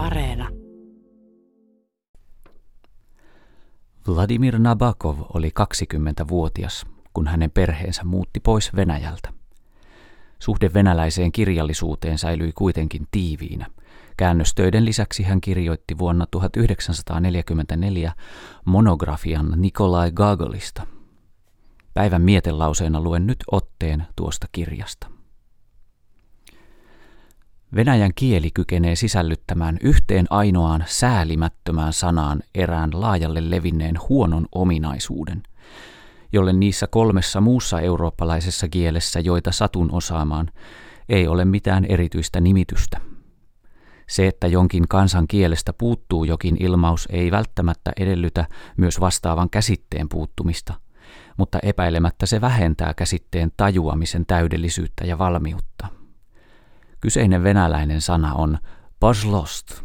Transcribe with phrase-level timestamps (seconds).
[0.00, 0.48] Areena.
[4.08, 9.32] Vladimir Nabakov oli 20-vuotias, kun hänen perheensä muutti pois Venäjältä.
[10.38, 13.66] Suhde venäläiseen kirjallisuuteen säilyi kuitenkin tiiviinä.
[14.16, 18.12] Käännöstöiden lisäksi hän kirjoitti vuonna 1944
[18.64, 20.86] monografian Nikolai Gagolista.
[21.94, 25.19] Päivän mietelauseena luen nyt otteen tuosta kirjasta.
[27.74, 35.42] Venäjän kieli kykenee sisällyttämään yhteen ainoaan säälimättömään sanaan erään laajalle levinneen huonon ominaisuuden,
[36.32, 40.50] jolle niissä kolmessa muussa eurooppalaisessa kielessä, joita satun osaamaan,
[41.08, 43.00] ei ole mitään erityistä nimitystä.
[44.08, 50.74] Se, että jonkin kansan kielestä puuttuu jokin ilmaus, ei välttämättä edellytä myös vastaavan käsitteen puuttumista,
[51.36, 55.99] mutta epäilemättä se vähentää käsitteen tajuamisen täydellisyyttä ja valmiutta.
[57.00, 58.58] Kyseinen venäläinen sana on
[59.00, 59.82] paslost.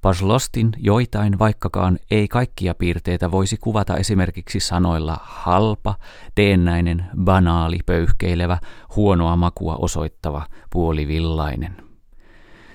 [0.00, 5.94] Paslostin joitain, vaikkakaan ei kaikkia piirteitä voisi kuvata esimerkiksi sanoilla halpa,
[6.34, 8.58] teennäinen, banaali, pöyhkeilevä,
[8.96, 11.76] huonoa makua osoittava, puolivillainen.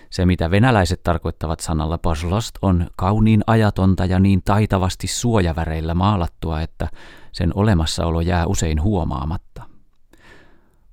[0.09, 6.88] Se, mitä venäläiset tarkoittavat sanalla paslost, on kauniin ajatonta ja niin taitavasti suojaväreillä maalattua, että
[7.31, 9.69] sen olemassaolo jää usein huomaamatta.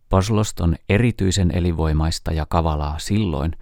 [0.09, 3.53] Paslost on erityisen elinvoimaista ja kavalaa silloin,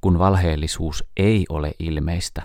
[0.00, 2.42] kun valheellisuus ei ole ilmeistä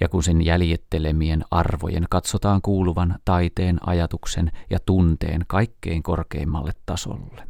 [0.00, 7.42] ja kun sen jäljittelemien arvojen katsotaan kuuluvan taiteen, ajatuksen ja tunteen kaikkein korkeimmalle tasolle.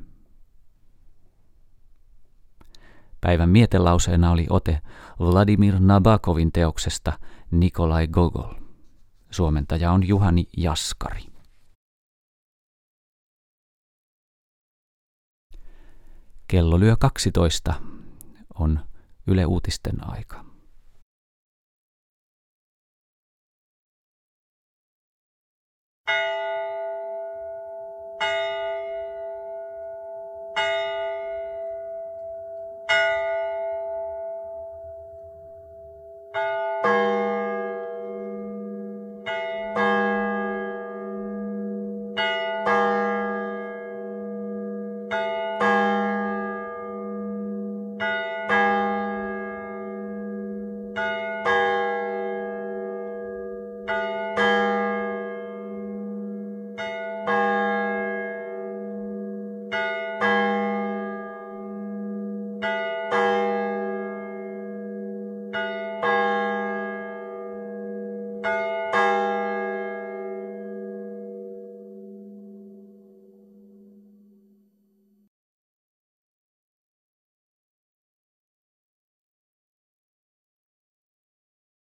[3.20, 4.80] Päivän mietelauseena oli ote
[5.20, 7.12] Vladimir Nabakovin teoksesta
[7.50, 8.54] Nikolai Gogol.
[9.30, 11.31] Suomentaja on Juhani Jaskari.
[16.52, 17.74] Kello lyö 12
[18.54, 18.80] on
[19.26, 20.44] Yle Uutisten aika.